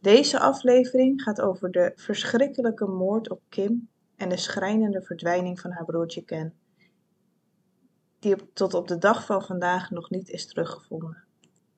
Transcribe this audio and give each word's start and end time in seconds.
Deze 0.00 0.40
aflevering 0.40 1.22
gaat 1.22 1.40
over 1.40 1.70
de 1.70 1.92
verschrikkelijke 1.94 2.86
moord 2.86 3.30
op 3.30 3.40
Kim 3.48 3.88
en 4.22 4.28
de 4.28 4.36
schrijnende 4.36 5.02
verdwijning 5.02 5.60
van 5.60 5.70
haar 5.70 5.84
broertje 5.84 6.22
Ken, 6.22 6.54
die 8.18 8.52
tot 8.52 8.74
op 8.74 8.88
de 8.88 8.98
dag 8.98 9.26
van 9.26 9.42
vandaag 9.42 9.90
nog 9.90 10.10
niet 10.10 10.28
is 10.28 10.46
teruggevonden. 10.46 11.24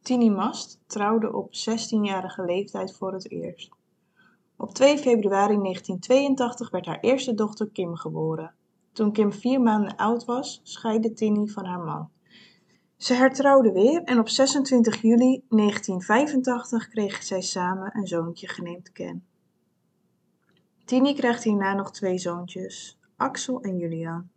Tini 0.02 0.30
Mast 0.30 0.80
trouwde 0.86 1.32
op 1.32 1.46
16-jarige 1.46 2.44
leeftijd 2.44 2.96
voor 2.96 3.12
het 3.12 3.30
eerst. 3.30 3.70
Op 4.56 4.74
2 4.74 4.98
februari 4.98 5.58
1982 5.58 6.70
werd 6.70 6.86
haar 6.86 7.00
eerste 7.00 7.34
dochter 7.34 7.70
Kim 7.70 7.96
geboren. 7.96 8.54
Toen 8.92 9.12
Kim 9.12 9.32
vier 9.32 9.60
maanden 9.60 9.96
oud 9.96 10.24
was, 10.24 10.60
scheidde 10.62 11.12
Tini 11.12 11.48
van 11.48 11.64
haar 11.64 11.84
man. 11.84 12.10
Ze 12.96 13.14
hertrouwden 13.14 13.72
weer 13.72 14.02
en 14.02 14.18
op 14.18 14.28
26 14.28 15.02
juli 15.02 15.44
1985 15.48 16.88
kregen 16.88 17.24
zij 17.24 17.40
samen 17.40 17.96
een 17.96 18.06
zoontje 18.06 18.48
genaamd 18.48 18.92
Ken. 18.92 19.24
Tini 20.84 21.14
krijgt 21.14 21.44
hierna 21.44 21.74
nog 21.74 21.92
twee 21.92 22.18
zoontjes, 22.18 22.98
Axel 23.16 23.60
en 23.60 23.78
Julian. 23.78 24.30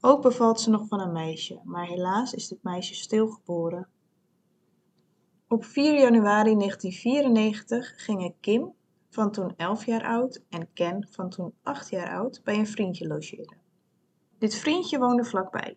Ook 0.00 0.22
bevalt 0.22 0.60
ze 0.60 0.70
nog 0.70 0.86
van 0.86 1.00
een 1.00 1.12
meisje, 1.12 1.60
maar 1.64 1.86
helaas 1.86 2.34
is 2.34 2.48
dit 2.48 2.62
meisje 2.62 2.94
stilgeboren. 2.94 3.88
Op 5.48 5.64
4 5.64 5.98
januari 5.98 6.56
1994 6.56 8.04
gingen 8.04 8.34
Kim, 8.40 8.74
van 9.10 9.32
toen 9.32 9.56
11 9.56 9.86
jaar 9.86 10.04
oud, 10.04 10.42
en 10.48 10.72
Ken, 10.72 11.08
van 11.10 11.30
toen 11.30 11.54
8 11.62 11.90
jaar 11.90 12.16
oud, 12.16 12.40
bij 12.44 12.58
een 12.58 12.66
vriendje 12.66 13.06
logeren. 13.06 13.56
Dit 14.38 14.54
vriendje 14.54 14.98
woonde 14.98 15.24
vlakbij. 15.24 15.76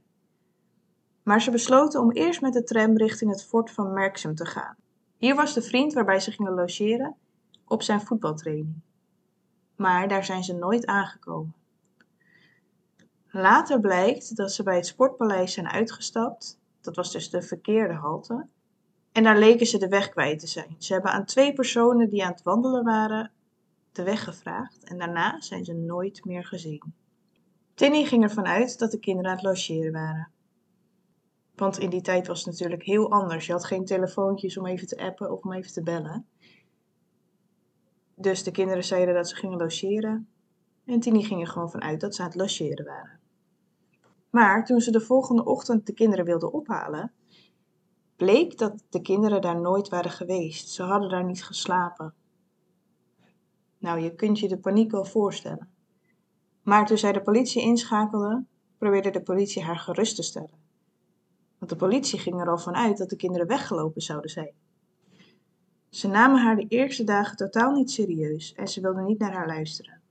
Maar 1.24 1.42
ze 1.42 1.52
besloten 1.52 2.02
om 2.02 2.12
eerst 2.12 2.42
met 2.42 2.54
de 2.54 2.64
tram 2.64 2.98
richting 2.98 3.32
het 3.32 3.46
fort 3.46 3.72
van 3.72 3.94
Merksem 3.94 4.36
te 4.36 4.46
gaan. 4.46 4.76
Hier 5.18 5.36
was 5.36 5.54
de 5.54 5.62
vriend 5.62 5.94
waarbij 5.94 6.20
ze 6.20 6.32
gingen 6.32 6.54
logeren 6.54 7.16
op 7.66 7.82
zijn 7.82 8.02
voetbaltraining. 8.02 8.82
Maar 9.76 10.08
daar 10.08 10.26
zijn 10.26 10.44
ze 10.44 10.54
nooit 10.54 10.86
aangekomen. 10.86 11.56
Later 13.28 13.80
blijkt 13.80 14.36
dat 14.36 14.52
ze 14.52 14.64
bij 14.64 14.76
het 14.76 14.86
sportpaleis 14.86 15.54
zijn 15.54 15.68
uitgestapt. 15.68 16.60
Dat 16.82 16.96
was 16.96 17.12
dus 17.12 17.30
de 17.30 17.42
verkeerde 17.42 17.94
halte. 17.94 18.48
En 19.12 19.24
daar 19.24 19.38
leken 19.38 19.66
ze 19.66 19.78
de 19.78 19.88
weg 19.88 20.10
kwijt 20.10 20.40
te 20.40 20.48
zijn. 20.48 20.76
Ze 20.78 20.94
hebben 20.94 21.12
aan 21.12 21.26
twee 21.26 21.54
personen 21.54 22.10
die 22.10 22.24
aan 22.24 22.32
het 22.32 22.44
wandelen 22.44 22.84
waren 22.84 23.32
de 23.92 24.04
weg 24.04 24.24
gevraagd 24.24 24.84
en 24.84 24.98
daarna 24.98 25.42
zijn 25.42 25.66
ze 25.66 25.74
nooit 25.74 26.26
meer 26.26 26.46
gezien. 26.46 26.94
Tinny 27.74 28.06
ging 28.06 28.24
ervan 28.24 28.46
uit 28.46 28.80
dat 28.80 28.92
de 28.92 29.00
kinderen 29.00 29.32
aan 29.32 29.38
het 29.38 29.46
logeren 29.46 29.92
waren. 29.92 30.32
Want 31.56 31.80
in 31.80 31.90
die 31.90 32.02
tijd 32.02 32.28
was 32.28 32.38
het 32.38 32.48
natuurlijk 32.48 32.84
heel 32.84 33.12
anders. 33.12 33.46
Je 33.46 33.52
had 33.52 33.66
geen 33.66 33.86
telefoontjes 33.86 34.58
om 34.58 34.66
even 34.66 34.88
te 34.88 34.98
appen 34.98 35.32
of 35.32 35.44
om 35.44 35.54
even 35.54 35.72
te 35.72 35.84
bellen. 35.84 36.28
Dus 38.16 38.44
de 38.44 38.52
kinderen 38.52 38.84
zeiden 38.84 39.14
dat 39.14 39.30
ze 39.30 39.36
gingen 39.36 39.58
logeren. 39.58 40.30
En 40.86 41.00
Tini 41.00 41.24
ging 41.24 41.42
er 41.42 41.48
gewoon 41.48 41.70
vanuit 41.70 42.02
dat 42.02 42.16
ze 42.16 42.22
aan 42.22 42.28
het 42.28 42.38
logeren 42.38 42.86
waren. 42.86 43.20
Maar 44.30 44.66
toen 44.66 44.82
ze 44.82 44.92
de 44.92 45.02
volgende 45.02 45.46
ochtend 45.46 45.86
de 45.86 45.94
kinderen 45.94 46.26
wilden 46.26 46.54
ophalen, 46.54 47.12
bleek 48.16 48.58
dat 48.58 48.84
de 48.90 49.02
kinderen 49.02 49.42
daar 49.42 49.62
nooit 49.62 49.90
waren 49.90 50.12
geweest. 50.12 50.70
Ze 50.70 50.84
hadden 50.84 51.10
daar 51.10 51.26
niet 51.26 51.44
geslapen. 51.44 52.14
Nou, 53.78 54.00
je 54.00 54.16
kunt 54.16 54.40
je 54.40 54.48
de 54.48 54.58
paniek 54.58 54.92
wel 54.92 55.06
voorstellen. 55.06 55.70
Maar 56.64 56.86
toen 56.86 56.98
zij 56.98 57.12
de 57.12 57.22
politie 57.22 57.62
inschakelde, 57.62 58.46
probeerde 58.78 59.10
de 59.10 59.22
politie 59.22 59.64
haar 59.64 59.80
gerust 59.80 60.16
te 60.16 60.24
stellen. 60.24 60.64
Want 61.58 61.72
de 61.72 61.78
politie 61.78 62.20
ging 62.20 62.42
er 62.42 62.50
al 62.50 62.58
van 62.58 62.76
uit 62.76 62.98
dat 62.98 63.10
de 63.10 63.16
kinderen 63.16 63.48
weggelopen 63.48 64.02
zouden 64.02 64.30
zijn. 64.30 64.54
Ze 65.96 66.08
namen 66.08 66.42
haar 66.42 66.56
de 66.56 66.68
eerste 66.68 67.04
dagen 67.04 67.38
totaal 67.38 67.72
niet 67.72 67.92
serieus 67.92 68.54
en 68.54 68.68
ze 68.68 68.82
wilden 68.82 69.06
niet 69.06 69.20
naar 69.20 69.34
haar 69.34 69.48
luisteren. 69.48 70.02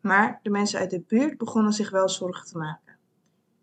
Maar 0.00 0.40
de 0.42 0.50
mensen 0.50 0.78
uit 0.78 0.90
de 0.90 1.00
buurt 1.00 1.38
begonnen 1.38 1.72
zich 1.72 1.90
wel 1.90 2.08
zorgen 2.08 2.46
te 2.46 2.58
maken. 2.58 2.96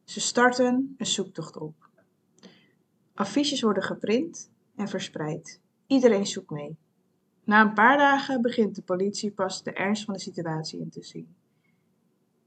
Ze 0.04 0.20
starten 0.20 0.96
een 0.98 1.06
zoektocht 1.06 1.58
op. 1.58 1.90
Affiches 3.14 3.62
worden 3.62 3.84
geprint 3.84 4.52
en 4.76 4.88
verspreid. 4.88 5.60
Iedereen 5.88 6.28
zoekt 6.28 6.50
mee. 6.50 6.78
Na 7.44 7.62
een 7.62 7.74
paar 7.74 7.98
dagen 7.98 8.42
begint 8.42 8.76
de 8.76 8.82
politie 8.82 9.32
pas 9.32 9.64
de 9.64 9.74
ernst 9.74 10.06
van 10.06 10.14
de 10.14 10.20
situatie 10.20 10.80
in 10.80 10.90
te 10.90 11.04
zien. 11.04 11.36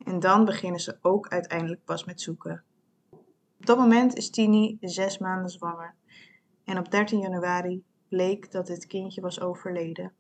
En 0.05 0.21
dan 0.21 0.45
beginnen 0.45 0.81
ze 0.81 0.99
ook 1.03 1.28
uiteindelijk 1.28 1.84
pas 1.84 2.05
met 2.05 2.21
zoeken. 2.21 2.65
Op 3.59 3.67
dat 3.67 3.78
moment 3.78 4.15
is 4.17 4.31
Tini 4.31 4.78
zes 4.81 5.19
maanden 5.19 5.51
zwanger. 5.51 5.95
En 6.65 6.78
op 6.78 6.91
13 6.91 7.19
januari 7.19 7.84
bleek 8.10 8.53
dat 8.53 8.66
dit 8.66 8.87
kindje 8.87 9.21
was 9.21 9.41
overleden. 9.41 10.12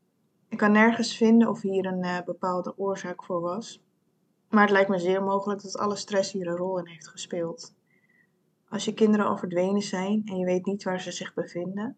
Ik 0.48 0.58
kan 0.58 0.72
nergens 0.72 1.16
vinden 1.16 1.48
of 1.48 1.60
hier 1.60 1.86
een 1.86 2.04
uh, 2.04 2.20
bepaalde 2.24 2.74
oorzaak 2.76 3.24
voor 3.24 3.40
was. 3.40 3.82
Maar 4.48 4.62
het 4.62 4.70
lijkt 4.70 4.90
me 4.90 4.98
zeer 4.98 5.22
mogelijk 5.22 5.62
dat 5.62 5.78
alle 5.78 5.96
stress 5.96 6.32
hier 6.32 6.46
een 6.46 6.56
rol 6.56 6.78
in 6.78 6.86
heeft 6.86 7.08
gespeeld. 7.08 7.74
Als 8.68 8.84
je 8.84 8.94
kinderen 8.94 9.26
al 9.26 9.36
verdwenen 9.36 9.82
zijn 9.82 10.22
en 10.24 10.36
je 10.36 10.44
weet 10.44 10.66
niet 10.66 10.82
waar 10.82 11.00
ze 11.00 11.12
zich 11.12 11.34
bevinden, 11.34 11.96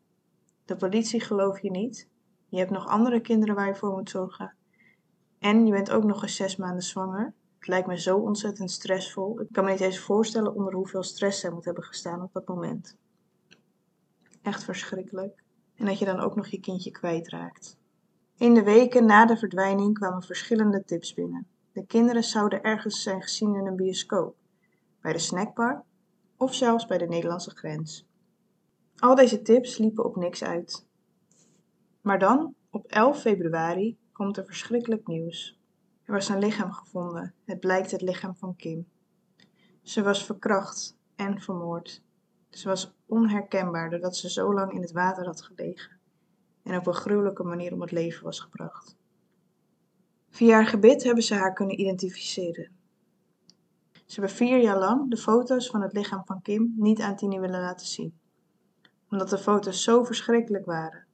de 0.64 0.76
politie 0.76 1.20
gelooft 1.20 1.62
je 1.62 1.70
niet, 1.70 2.08
je 2.48 2.58
hebt 2.58 2.70
nog 2.70 2.86
andere 2.86 3.20
kinderen 3.20 3.54
waar 3.54 3.66
je 3.66 3.74
voor 3.74 3.92
moet 3.92 4.10
zorgen 4.10 4.54
en 5.42 5.66
je 5.66 5.72
bent 5.72 5.90
ook 5.90 6.04
nog 6.04 6.22
eens 6.22 6.36
zes 6.36 6.56
maanden 6.56 6.82
zwanger. 6.82 7.34
Het 7.58 7.68
lijkt 7.68 7.86
me 7.86 8.00
zo 8.00 8.18
ontzettend 8.18 8.70
stressvol. 8.70 9.40
Ik 9.40 9.48
kan 9.52 9.64
me 9.64 9.70
niet 9.70 9.80
eens 9.80 9.98
voorstellen 9.98 10.54
onder 10.54 10.74
hoeveel 10.74 11.02
stress 11.02 11.40
zij 11.40 11.50
moet 11.50 11.64
hebben 11.64 11.84
gestaan 11.84 12.22
op 12.22 12.32
dat 12.32 12.46
moment. 12.46 12.96
Echt 14.42 14.64
verschrikkelijk. 14.64 15.41
En 15.82 15.88
dat 15.88 15.98
je 15.98 16.04
dan 16.04 16.20
ook 16.20 16.36
nog 16.36 16.46
je 16.46 16.60
kindje 16.60 16.90
kwijtraakt. 16.90 17.76
In 18.36 18.54
de 18.54 18.62
weken 18.62 19.06
na 19.06 19.26
de 19.26 19.36
verdwijning 19.36 19.94
kwamen 19.94 20.22
verschillende 20.22 20.84
tips 20.84 21.14
binnen. 21.14 21.46
De 21.72 21.86
kinderen 21.86 22.24
zouden 22.24 22.62
ergens 22.62 23.02
zijn 23.02 23.22
gezien 23.22 23.54
in 23.54 23.66
een 23.66 23.76
bioscoop, 23.76 24.36
bij 25.00 25.12
de 25.12 25.18
snackbar 25.18 25.84
of 26.36 26.54
zelfs 26.54 26.86
bij 26.86 26.98
de 26.98 27.06
Nederlandse 27.06 27.50
grens. 27.50 28.06
Al 28.96 29.14
deze 29.14 29.42
tips 29.42 29.78
liepen 29.78 30.04
op 30.04 30.16
niks 30.16 30.44
uit. 30.44 30.86
Maar 32.00 32.18
dan, 32.18 32.54
op 32.70 32.86
11 32.86 33.20
februari, 33.20 33.98
komt 34.12 34.36
er 34.36 34.44
verschrikkelijk 34.44 35.06
nieuws. 35.06 35.58
Er 36.04 36.12
was 36.12 36.28
een 36.28 36.38
lichaam 36.38 36.72
gevonden. 36.72 37.34
Het 37.44 37.60
blijkt 37.60 37.90
het 37.90 38.02
lichaam 38.02 38.36
van 38.36 38.56
Kim. 38.56 38.88
Ze 39.82 40.02
was 40.02 40.24
verkracht 40.24 40.96
en 41.16 41.40
vermoord. 41.40 42.02
Ze 42.52 42.68
was 42.68 42.94
onherkenbaar 43.06 43.90
doordat 43.90 44.16
ze 44.16 44.30
zo 44.30 44.54
lang 44.54 44.72
in 44.72 44.80
het 44.80 44.92
water 44.92 45.24
had 45.24 45.42
gelegen 45.42 46.00
en 46.62 46.76
op 46.76 46.86
een 46.86 46.94
gruwelijke 46.94 47.42
manier 47.42 47.72
om 47.72 47.80
het 47.80 47.90
leven 47.90 48.24
was 48.24 48.40
gebracht. 48.40 48.96
Via 50.30 50.54
haar 50.54 50.66
gebit 50.66 51.02
hebben 51.02 51.22
ze 51.22 51.34
haar 51.34 51.52
kunnen 51.52 51.80
identificeren. 51.80 52.70
Ze 53.92 54.20
hebben 54.20 54.36
vier 54.36 54.60
jaar 54.60 54.78
lang 54.78 55.10
de 55.10 55.16
foto's 55.16 55.66
van 55.66 55.82
het 55.82 55.92
lichaam 55.92 56.22
van 56.24 56.42
Kim 56.42 56.74
niet 56.76 57.00
aan 57.00 57.16
Tini 57.16 57.40
willen 57.40 57.60
laten 57.60 57.86
zien, 57.86 58.18
omdat 59.10 59.30
de 59.30 59.38
foto's 59.38 59.82
zo 59.82 60.04
verschrikkelijk 60.04 60.64
waren. 60.64 61.04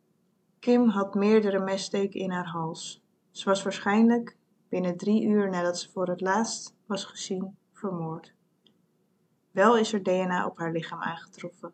Kim 0.58 0.88
had 0.88 1.14
meerdere 1.14 1.58
messteken 1.58 2.20
in 2.20 2.31
haar 2.31 2.49
hals. 2.49 3.02
Ze 3.31 3.49
was 3.49 3.62
waarschijnlijk 3.62 4.37
binnen 4.69 4.96
drie 4.96 5.25
uur 5.25 5.50
nadat 5.50 5.79
ze 5.79 5.91
voor 5.91 6.08
het 6.08 6.20
laatst 6.20 6.75
was 6.87 7.05
gezien 7.05 7.56
vermoord. 7.73 8.37
Wel 9.58 9.78
is 9.78 9.93
er 9.93 10.02
DNA 10.02 10.46
op 10.46 10.58
haar 10.58 10.72
lichaam 10.72 11.00
aangetroffen. 11.00 11.72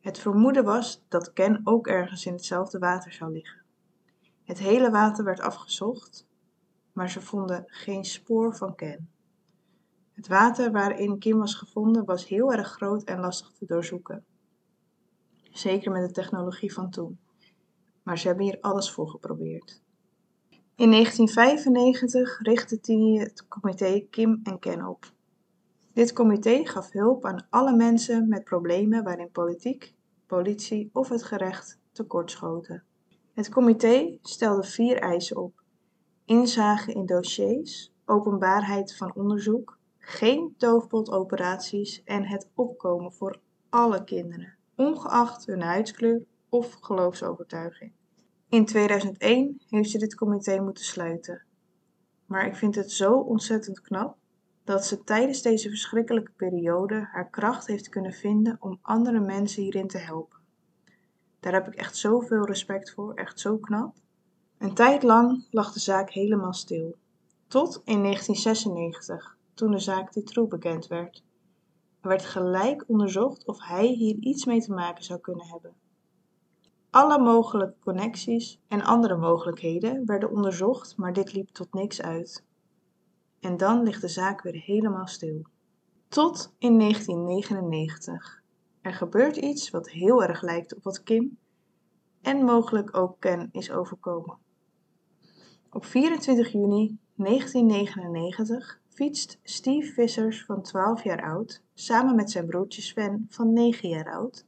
Het 0.00 0.18
vermoeden 0.18 0.64
was 0.64 1.04
dat 1.08 1.32
Ken 1.32 1.60
ook 1.64 1.86
ergens 1.86 2.26
in 2.26 2.32
hetzelfde 2.32 2.78
water 2.78 3.12
zou 3.12 3.32
liggen. 3.32 3.62
Het 4.44 4.58
hele 4.58 4.90
water 4.90 5.24
werd 5.24 5.40
afgezocht, 5.40 6.26
maar 6.92 7.10
ze 7.10 7.20
vonden 7.20 7.64
geen 7.66 8.04
spoor 8.04 8.56
van 8.56 8.74
Ken. 8.74 9.10
Het 10.12 10.28
water 10.28 10.72
waarin 10.72 11.18
Kim 11.18 11.38
was 11.38 11.54
gevonden 11.54 12.04
was 12.04 12.28
heel 12.28 12.52
erg 12.52 12.68
groot 12.68 13.02
en 13.02 13.20
lastig 13.20 13.52
te 13.52 13.66
doorzoeken. 13.66 14.24
Zeker 15.50 15.92
met 15.92 16.06
de 16.06 16.12
technologie 16.12 16.72
van 16.72 16.90
toen. 16.90 17.18
Maar 18.02 18.18
ze 18.18 18.26
hebben 18.26 18.44
hier 18.44 18.60
alles 18.60 18.90
voor 18.90 19.08
geprobeerd. 19.08 19.82
In 20.74 20.90
1995 20.90 22.38
richtte 22.42 22.80
Tini 22.80 23.18
het 23.18 23.48
comité 23.48 24.00
Kim 24.10 24.40
en 24.42 24.58
Ken 24.58 24.86
op. 24.86 25.14
Dit 25.96 26.12
comité 26.12 26.64
gaf 26.64 26.92
hulp 26.92 27.24
aan 27.24 27.46
alle 27.50 27.76
mensen 27.76 28.28
met 28.28 28.44
problemen 28.44 29.04
waarin 29.04 29.30
politiek, 29.30 29.94
politie 30.26 30.90
of 30.92 31.08
het 31.08 31.22
gerecht 31.22 31.78
tekortschoten. 31.92 32.84
Het 33.32 33.48
comité 33.48 34.18
stelde 34.22 34.62
vier 34.62 34.98
eisen 34.98 35.36
op: 35.36 35.62
inzage 36.24 36.92
in 36.92 37.06
dossiers, 37.06 37.92
openbaarheid 38.04 38.96
van 38.96 39.14
onderzoek, 39.14 39.78
geen 39.98 40.54
doofpotoperaties 40.58 42.02
en 42.04 42.24
het 42.24 42.48
opkomen 42.54 43.12
voor 43.12 43.40
alle 43.68 44.04
kinderen, 44.04 44.56
ongeacht 44.74 45.46
hun 45.46 45.62
huidskleur 45.62 46.24
of 46.48 46.76
geloofsovertuiging. 46.80 47.92
In 48.48 48.64
2001 48.64 49.62
heeft 49.68 49.90
ze 49.90 49.98
dit 49.98 50.14
comité 50.14 50.60
moeten 50.60 50.84
sluiten. 50.84 51.44
Maar 52.26 52.46
ik 52.46 52.56
vind 52.56 52.74
het 52.74 52.90
zo 52.92 53.12
ontzettend 53.12 53.80
knap 53.80 54.16
dat 54.66 54.86
ze 54.86 55.04
tijdens 55.04 55.42
deze 55.42 55.68
verschrikkelijke 55.68 56.32
periode 56.36 57.08
haar 57.12 57.30
kracht 57.30 57.66
heeft 57.66 57.88
kunnen 57.88 58.12
vinden 58.12 58.56
om 58.60 58.78
andere 58.82 59.20
mensen 59.20 59.62
hierin 59.62 59.86
te 59.86 59.98
helpen. 59.98 60.38
Daar 61.40 61.52
heb 61.52 61.66
ik 61.66 61.74
echt 61.74 61.96
zoveel 61.96 62.44
respect 62.44 62.90
voor, 62.90 63.14
echt 63.14 63.40
zo 63.40 63.58
knap. 63.58 63.94
Een 64.58 64.74
tijd 64.74 65.02
lang 65.02 65.46
lag 65.50 65.72
de 65.72 65.80
zaak 65.80 66.10
helemaal 66.10 66.52
stil. 66.52 66.96
Tot 67.46 67.82
in 67.84 68.02
1996, 68.02 69.36
toen 69.54 69.70
de 69.70 69.78
zaak 69.78 70.12
Dutroux 70.12 70.50
bekend 70.50 70.86
werd. 70.86 71.24
Er 72.00 72.08
werd 72.08 72.24
gelijk 72.24 72.84
onderzocht 72.86 73.46
of 73.46 73.62
hij 73.62 73.86
hier 73.86 74.16
iets 74.20 74.44
mee 74.44 74.60
te 74.60 74.72
maken 74.72 75.04
zou 75.04 75.20
kunnen 75.20 75.46
hebben. 75.46 75.74
Alle 76.90 77.18
mogelijke 77.18 77.76
connecties 77.80 78.60
en 78.68 78.82
andere 78.82 79.16
mogelijkheden 79.16 80.06
werden 80.06 80.30
onderzocht, 80.30 80.96
maar 80.96 81.12
dit 81.12 81.32
liep 81.32 81.48
tot 81.48 81.72
niks 81.72 82.02
uit. 82.02 82.45
En 83.40 83.56
dan 83.56 83.82
ligt 83.82 84.00
de 84.00 84.08
zaak 84.08 84.42
weer 84.42 84.62
helemaal 84.62 85.06
stil. 85.06 85.46
Tot 86.08 86.54
in 86.58 86.78
1999. 86.78 88.42
Er 88.80 88.94
gebeurt 88.94 89.36
iets 89.36 89.70
wat 89.70 89.90
heel 89.90 90.22
erg 90.22 90.42
lijkt 90.42 90.74
op 90.74 90.82
wat 90.82 91.02
Kim 91.02 91.38
en 92.22 92.44
mogelijk 92.44 92.96
ook 92.96 93.20
Ken 93.20 93.48
is 93.52 93.70
overkomen. 93.70 94.38
Op 95.70 95.84
24 95.84 96.52
juni 96.52 96.98
1999 97.14 98.80
fietst 98.88 99.38
Steve 99.42 99.92
Vissers 99.92 100.44
van 100.44 100.62
12 100.62 101.02
jaar 101.02 101.22
oud 101.22 101.62
samen 101.74 102.14
met 102.14 102.30
zijn 102.30 102.46
broertje 102.46 102.82
Sven 102.82 103.26
van 103.28 103.52
9 103.52 103.88
jaar 103.88 104.12
oud 104.12 104.46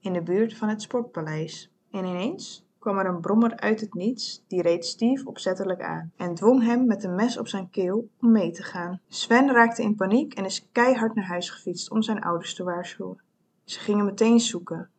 in 0.00 0.12
de 0.12 0.22
buurt 0.22 0.56
van 0.56 0.68
het 0.68 0.82
Sportpaleis. 0.82 1.70
En 1.90 2.04
ineens 2.04 2.65
kwam 2.86 2.98
er 2.98 3.06
een 3.06 3.20
brommer 3.20 3.56
uit 3.56 3.80
het 3.80 3.94
niets, 3.94 4.44
die 4.48 4.62
reed 4.62 4.84
Steve 4.84 5.26
opzettelijk 5.26 5.82
aan 5.82 6.12
en 6.16 6.34
dwong 6.34 6.62
hem 6.62 6.86
met 6.86 7.04
een 7.04 7.14
mes 7.14 7.38
op 7.38 7.48
zijn 7.48 7.70
keel 7.70 8.08
om 8.20 8.32
mee 8.32 8.50
te 8.50 8.62
gaan. 8.62 9.00
Sven 9.08 9.52
raakte 9.52 9.82
in 9.82 9.94
paniek 9.94 10.34
en 10.34 10.44
is 10.44 10.68
keihard 10.72 11.14
naar 11.14 11.24
huis 11.24 11.50
gefietst 11.50 11.90
om 11.90 12.02
zijn 12.02 12.22
ouders 12.22 12.54
te 12.54 12.64
waarschuwen. 12.64 13.22
Ze 13.64 13.78
gingen 13.78 14.04
meteen 14.04 14.40
zoeken. 14.40 14.90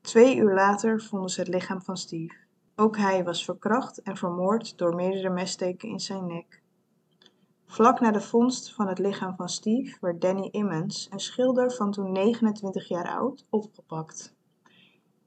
Twee 0.00 0.36
uur 0.36 0.54
later 0.54 1.02
vonden 1.02 1.30
ze 1.30 1.40
het 1.40 1.48
lichaam 1.48 1.82
van 1.82 1.96
Steve. 1.96 2.34
Ook 2.76 2.96
hij 2.96 3.24
was 3.24 3.44
verkracht 3.44 4.02
en 4.02 4.16
vermoord 4.16 4.78
door 4.78 4.94
meerdere 4.94 5.30
messteken 5.30 5.88
in 5.88 6.00
zijn 6.00 6.26
nek. 6.26 6.62
Vlak 7.66 8.00
na 8.00 8.10
de 8.10 8.20
vondst 8.20 8.74
van 8.74 8.88
het 8.88 8.98
lichaam 8.98 9.36
van 9.36 9.48
Steve 9.48 9.96
werd 10.00 10.20
Danny 10.20 10.48
Immens, 10.50 11.08
een 11.10 11.20
schilder 11.20 11.72
van 11.72 11.90
toen 11.90 12.12
29 12.12 12.88
jaar 12.88 13.08
oud, 13.08 13.46
opgepakt. 13.50 14.34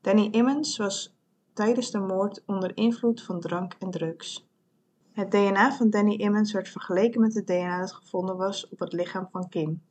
Danny 0.02 0.28
Immens 0.32 0.78
was 0.78 1.18
tijdens 1.60 1.92
de 1.92 2.00
moord 2.00 2.44
onder 2.46 2.78
invloed 2.78 3.22
van 3.22 3.40
drank 3.40 3.76
en 3.80 3.92
drugs. 3.92 4.48
Het 5.12 5.32
DNA 5.32 5.72
van 5.72 5.90
Danny 5.90 6.16
Immens 6.16 6.52
werd 6.52 6.70
vergeleken 6.70 7.22
met 7.22 7.34
het 7.34 7.48
DNA 7.48 7.80
dat 7.80 7.92
gevonden 7.92 8.38
was 8.38 8.70
op 8.70 8.80
het 8.80 8.94
lichaam 8.94 9.28
van 9.32 9.50
Kim, 9.50 9.82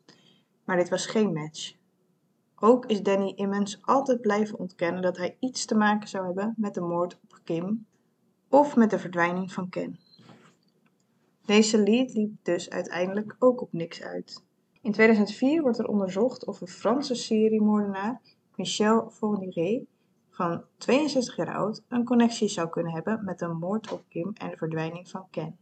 maar 0.65 0.77
dit 0.77 0.89
was 0.89 1.07
geen 1.07 1.33
match. 1.33 1.75
Ook 2.57 2.87
is 2.87 3.03
Danny 3.03 3.33
Immens 3.37 3.79
altijd 3.83 4.21
blijven 4.21 4.59
ontkennen 4.59 5.03
dat 5.03 5.17
hij 5.17 5.37
iets 5.41 5.65
te 5.65 5.75
maken 5.75 6.09
zou 6.09 6.27
hebben 6.27 6.55
met 6.57 6.75
de 6.75 6.81
moord 6.81 7.19
op 7.23 7.39
Kim 7.45 7.87
of 8.49 8.77
met 8.77 8.91
de 8.91 8.99
verdwijning 8.99 9.53
van 9.53 9.69
Ken. 9.69 9.99
Deze 11.45 11.83
lead 11.83 12.15
liep 12.15 12.33
dus 12.43 12.71
uiteindelijk 12.71 13.37
ook 13.39 13.61
op 13.61 13.73
niks 13.73 14.03
uit. 14.03 14.43
In 14.83 14.93
2004 14.93 15.63
wordt 15.63 15.79
er 15.79 15.89
onderzocht 15.89 16.47
of 16.47 16.61
een 16.61 16.69
Franse 16.69 17.15
seriemoordenaar, 17.15 18.21
Michel 18.57 19.11
Fourniret, 19.11 19.87
van 20.39 20.65
62 20.77 21.37
jaar 21.37 21.55
oud, 21.55 21.83
een 21.89 22.05
connectie 22.05 22.49
zou 22.49 22.69
kunnen 22.69 22.93
hebben 22.93 23.25
met 23.25 23.39
de 23.39 23.47
moord 23.47 23.93
op 23.93 24.05
Kim 24.09 24.31
en 24.35 24.51
de 24.51 24.57
verdwijning 24.57 25.09
van 25.09 25.27
Ken. 25.31 25.59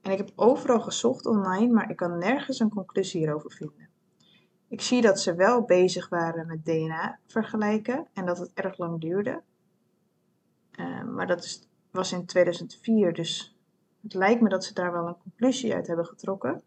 En 0.00 0.12
ik 0.12 0.18
heb 0.18 0.32
overal 0.34 0.80
gezocht 0.80 1.26
online, 1.26 1.72
maar 1.72 1.90
ik 1.90 1.96
kan 1.96 2.18
nergens 2.18 2.60
een 2.60 2.68
conclusie 2.68 3.20
hierover 3.20 3.52
vinden. 3.52 3.88
Ik 4.68 4.80
zie 4.80 5.00
dat 5.00 5.20
ze 5.20 5.34
wel 5.34 5.62
bezig 5.62 6.08
waren 6.08 6.46
met 6.46 6.64
DNA 6.64 7.18
vergelijken 7.26 8.06
en 8.12 8.26
dat 8.26 8.38
het 8.38 8.52
erg 8.54 8.78
lang 8.78 9.00
duurde. 9.00 9.42
Uh, 10.72 11.04
maar 11.04 11.26
dat 11.26 11.44
is, 11.44 11.68
was 11.90 12.12
in 12.12 12.26
2004, 12.26 13.12
dus 13.12 13.56
het 14.02 14.14
lijkt 14.14 14.40
me 14.40 14.48
dat 14.48 14.64
ze 14.64 14.74
daar 14.74 14.92
wel 14.92 15.06
een 15.06 15.18
conclusie 15.22 15.74
uit 15.74 15.86
hebben 15.86 16.06
getrokken. 16.06 16.62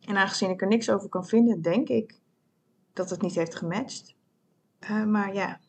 En 0.00 0.16
aangezien 0.16 0.50
ik 0.50 0.60
er 0.60 0.68
niks 0.68 0.90
over 0.90 1.08
kan 1.08 1.26
vinden, 1.26 1.62
denk 1.62 1.88
ik 1.88 2.18
dat 2.92 3.10
het 3.10 3.22
niet 3.22 3.34
heeft 3.34 3.54
gematcht. 3.54 4.15
Uh, 4.90 5.04
maar 5.04 5.34
ja, 5.34 5.60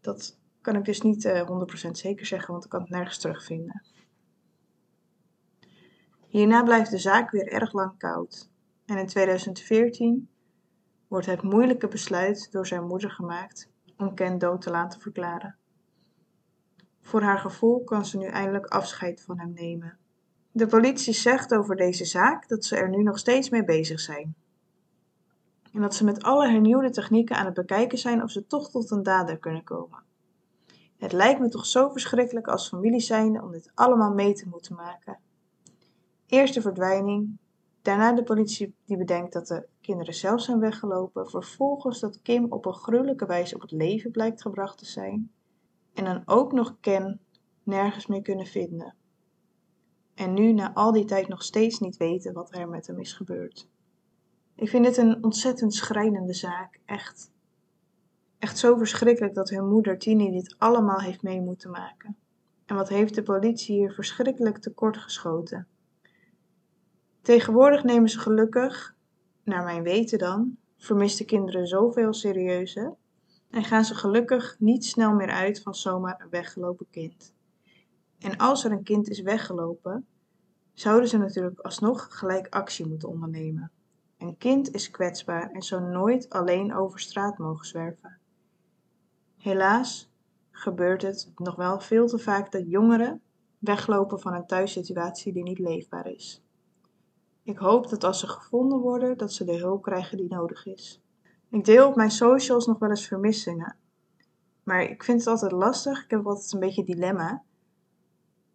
dat 0.00 0.38
kan 0.60 0.76
ik 0.76 0.84
dus 0.84 1.00
niet 1.00 1.24
uh, 1.24 1.40
eh, 1.40 1.86
100% 1.86 1.90
zeker 1.90 2.26
zeggen, 2.26 2.52
want 2.52 2.64
ik 2.64 2.70
kan 2.70 2.80
het 2.80 2.90
nergens 2.90 3.18
terugvinden. 3.18 3.82
Hierna 6.26 6.62
blijft 6.62 6.90
de 6.90 6.98
zaak 6.98 7.30
weer 7.30 7.46
erg 7.48 7.72
lang 7.72 7.98
koud. 7.98 8.50
En 8.86 8.98
in 8.98 9.06
2014 9.06 10.28
wordt 11.08 11.26
het 11.26 11.42
moeilijke 11.42 11.88
besluit 11.88 12.52
door 12.52 12.66
zijn 12.66 12.86
moeder 12.86 13.10
gemaakt 13.10 13.70
om 13.96 14.14
Ken 14.14 14.38
dood 14.38 14.60
te 14.60 14.70
laten 14.70 15.00
verklaren. 15.00 15.56
Voor 17.00 17.22
haar 17.22 17.38
gevoel 17.38 17.84
kan 17.84 18.06
ze 18.06 18.18
nu 18.18 18.26
eindelijk 18.26 18.66
afscheid 18.66 19.22
van 19.22 19.38
hem 19.38 19.52
nemen. 19.52 19.98
De 20.52 20.66
politie 20.66 21.14
zegt 21.14 21.54
over 21.54 21.76
deze 21.76 22.04
zaak 22.04 22.48
dat 22.48 22.64
ze 22.64 22.76
er 22.76 22.88
nu 22.88 23.02
nog 23.02 23.18
steeds 23.18 23.50
mee 23.50 23.64
bezig 23.64 24.00
zijn. 24.00 24.34
En 25.72 25.80
dat 25.80 25.94
ze 25.94 26.04
met 26.04 26.22
alle 26.22 26.48
hernieuwde 26.48 26.90
technieken 26.90 27.36
aan 27.36 27.44
het 27.44 27.54
bekijken 27.54 27.98
zijn 27.98 28.22
of 28.22 28.30
ze 28.30 28.46
toch 28.46 28.70
tot 28.70 28.90
een 28.90 29.02
dader 29.02 29.38
kunnen 29.38 29.64
komen. 29.64 30.02
Het 30.96 31.12
lijkt 31.12 31.40
me 31.40 31.48
toch 31.48 31.66
zo 31.66 31.88
verschrikkelijk 31.88 32.48
als 32.48 32.68
familie 32.68 33.00
zijnde 33.00 33.42
om 33.42 33.50
dit 33.50 33.70
allemaal 33.74 34.12
mee 34.12 34.32
te 34.32 34.48
moeten 34.48 34.74
maken. 34.74 35.18
Eerst 36.26 36.54
de 36.54 36.60
verdwijning, 36.60 37.38
Daarna 37.82 38.12
de 38.12 38.22
politie 38.22 38.74
die 38.84 38.96
bedenkt 38.96 39.32
dat 39.32 39.46
de 39.46 39.66
kinderen 39.80 40.14
zelf 40.14 40.40
zijn 40.40 40.58
weggelopen. 40.58 41.30
Vervolgens 41.30 42.00
dat 42.00 42.22
Kim 42.22 42.46
op 42.48 42.66
een 42.66 42.74
gruwelijke 42.74 43.26
wijze 43.26 43.54
op 43.54 43.60
het 43.60 43.70
leven 43.70 44.10
blijkt 44.10 44.42
gebracht 44.42 44.78
te 44.78 44.86
zijn. 44.86 45.30
En 45.94 46.04
dan 46.04 46.22
ook 46.24 46.52
nog 46.52 46.76
Ken 46.80 47.20
nergens 47.62 48.06
meer 48.06 48.22
kunnen 48.22 48.46
vinden. 48.46 48.94
En 50.14 50.34
nu 50.34 50.52
na 50.52 50.74
al 50.74 50.92
die 50.92 51.04
tijd 51.04 51.28
nog 51.28 51.42
steeds 51.42 51.78
niet 51.78 51.96
weten 51.96 52.32
wat 52.32 52.54
er 52.54 52.68
met 52.68 52.86
hem 52.86 53.00
is 53.00 53.12
gebeurd. 53.12 53.68
Ik 54.54 54.68
vind 54.68 54.84
dit 54.84 54.96
een 54.96 55.24
ontzettend 55.24 55.74
schrijnende 55.74 56.34
zaak. 56.34 56.78
Echt. 56.84 57.30
Echt 58.38 58.58
zo 58.58 58.76
verschrikkelijk 58.76 59.34
dat 59.34 59.50
hun 59.50 59.68
moeder 59.68 59.98
Tini 59.98 60.30
dit 60.30 60.54
allemaal 60.58 61.00
heeft 61.00 61.22
mee 61.22 61.40
moeten 61.40 61.70
maken. 61.70 62.16
En 62.66 62.76
wat 62.76 62.88
heeft 62.88 63.14
de 63.14 63.22
politie 63.22 63.76
hier 63.76 63.92
verschrikkelijk 63.92 64.58
tekort 64.58 64.96
geschoten. 64.96 65.66
Tegenwoordig 67.22 67.84
nemen 67.84 68.08
ze 68.08 68.18
gelukkig, 68.18 68.94
naar 69.44 69.64
mijn 69.64 69.82
weten 69.82 70.18
dan, 70.18 70.56
vermiste 70.76 71.24
kinderen 71.24 71.66
zoveel 71.66 72.12
serieuzer 72.12 72.94
en 73.50 73.64
gaan 73.64 73.84
ze 73.84 73.94
gelukkig 73.94 74.56
niet 74.58 74.84
snel 74.84 75.14
meer 75.14 75.30
uit 75.30 75.62
van 75.62 75.74
zomaar 75.74 76.20
een 76.20 76.30
weggelopen 76.30 76.86
kind. 76.90 77.34
En 78.18 78.36
als 78.36 78.64
er 78.64 78.72
een 78.72 78.82
kind 78.82 79.08
is 79.08 79.20
weggelopen, 79.20 80.06
zouden 80.72 81.08
ze 81.08 81.18
natuurlijk 81.18 81.60
alsnog 81.60 82.18
gelijk 82.18 82.46
actie 82.48 82.86
moeten 82.88 83.08
ondernemen. 83.08 83.70
Een 84.22 84.36
kind 84.38 84.74
is 84.74 84.90
kwetsbaar 84.90 85.50
en 85.50 85.62
zou 85.62 85.82
nooit 85.82 86.30
alleen 86.30 86.74
over 86.74 87.00
straat 87.00 87.38
mogen 87.38 87.66
zwerven. 87.66 88.18
Helaas 89.36 90.10
gebeurt 90.50 91.02
het 91.02 91.32
nog 91.36 91.56
wel 91.56 91.80
veel 91.80 92.06
te 92.06 92.18
vaak 92.18 92.52
dat 92.52 92.70
jongeren 92.70 93.20
weglopen 93.58 94.20
van 94.20 94.34
een 94.34 94.46
thuissituatie 94.46 95.32
die 95.32 95.42
niet 95.42 95.58
leefbaar 95.58 96.06
is. 96.06 96.42
Ik 97.42 97.58
hoop 97.58 97.88
dat 97.88 98.04
als 98.04 98.20
ze 98.20 98.26
gevonden 98.26 98.78
worden, 98.78 99.18
dat 99.18 99.32
ze 99.32 99.44
de 99.44 99.56
hulp 99.56 99.82
krijgen 99.82 100.16
die 100.16 100.28
nodig 100.28 100.66
is. 100.66 101.02
Ik 101.50 101.64
deel 101.64 101.88
op 101.88 101.96
mijn 101.96 102.10
socials 102.10 102.66
nog 102.66 102.78
wel 102.78 102.90
eens 102.90 103.06
vermissingen. 103.06 103.76
Maar 104.62 104.82
ik 104.82 105.04
vind 105.04 105.18
het 105.18 105.28
altijd 105.28 105.52
lastig. 105.52 106.04
Ik 106.04 106.10
heb 106.10 106.26
altijd 106.26 106.52
een 106.52 106.60
beetje 106.60 106.84
dilemma. 106.84 107.42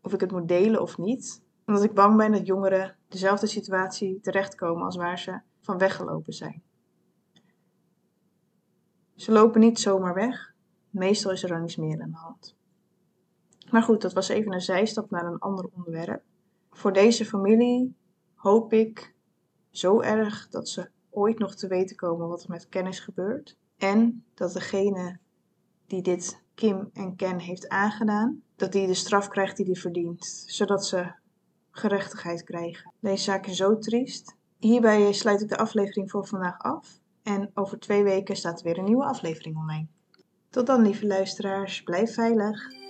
Of 0.02 0.14
ik 0.14 0.20
het 0.20 0.32
moet 0.32 0.48
delen 0.48 0.82
of 0.82 0.98
niet. 0.98 1.42
Omdat 1.66 1.84
ik 1.84 1.94
bang 1.94 2.18
ben 2.18 2.32
dat 2.32 2.46
jongeren 2.46 2.96
dezelfde 3.08 3.48
situatie 3.48 4.20
terechtkomen 4.22 4.86
als 4.86 4.96
waar 4.96 5.20
ze 5.20 5.40
van 5.68 5.78
weggelopen 5.78 6.34
zijn. 6.34 6.62
Ze 9.16 9.32
lopen 9.32 9.60
niet 9.60 9.80
zomaar 9.80 10.14
weg. 10.14 10.54
Meestal 10.90 11.32
is 11.32 11.44
er 11.44 11.50
dan 11.50 11.64
iets 11.64 11.76
meer 11.76 12.02
aan 12.02 12.12
de 12.12 12.18
hand. 12.18 12.56
Maar 13.72 13.84
goed, 13.84 14.02
dat 14.02 14.14
was 14.14 14.30
even 14.30 14.54
een 14.54 14.62
zijstap 14.62 15.10
naar 15.10 15.26
een 15.26 15.40
ander 15.40 15.70
onderwerp. 15.76 16.24
Voor 16.72 16.94
deze 16.94 17.26
familie 17.26 17.96
hoop 18.36 18.74
ik 18.74 19.16
zo 19.70 20.02
erg 20.02 20.50
dat 20.50 20.70
ze 20.70 20.90
ooit 21.10 21.40
nog 21.40 21.56
te 21.56 21.68
weten 21.68 21.96
komen 21.96 22.28
wat 22.28 22.44
er 22.44 22.50
met 22.50 22.70
kennis 22.70 23.00
gebeurt. 23.00 23.58
En 23.78 24.26
dat 24.34 24.54
degene 24.54 25.20
die 25.88 26.02
dit 26.02 26.42
Kim 26.56 26.90
en 26.94 27.16
Ken 27.16 27.40
heeft 27.40 27.70
aangedaan, 27.70 28.44
dat 28.56 28.72
die 28.72 28.88
de 28.88 28.94
straf 28.94 29.28
krijgt 29.28 29.58
die 29.58 29.66
hij 29.66 29.76
verdient. 29.76 30.44
Zodat 30.46 30.86
ze 30.86 31.14
gerechtigheid 31.72 32.44
krijgen. 32.44 32.94
Deze 33.00 33.24
zaak 33.24 33.46
is 33.46 33.58
zo 33.58 33.78
triest. 33.78 34.37
Hierbij 34.60 35.14
sluit 35.14 35.42
ik 35.42 35.50
de 35.50 35.58
aflevering 35.58 36.12
voor 36.12 36.28
vandaag 36.28 36.60
af. 36.60 37.00
En 37.24 37.52
over 37.54 37.80
twee 37.80 38.04
weken 38.04 38.36
staat 38.36 38.60
er 38.60 38.66
weer 38.66 38.78
een 38.78 38.84
nieuwe 38.84 39.06
aflevering 39.06 39.58
online. 39.58 39.88
Tot 40.50 40.68
dan, 40.68 40.82
lieve 40.82 41.08
luisteraars. 41.08 41.84
Blijf 41.84 42.14
veilig. 42.14 42.87